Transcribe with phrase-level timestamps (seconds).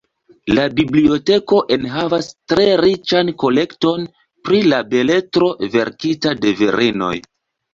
[0.57, 4.09] La biblioteko enhavas tre riĉan kolekton
[4.49, 7.15] pri la beletro verkita de virinoj.